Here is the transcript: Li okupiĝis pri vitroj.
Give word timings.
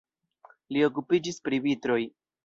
Li 0.77 0.81
okupiĝis 0.87 1.37
pri 1.49 1.59
vitroj. 1.67 1.99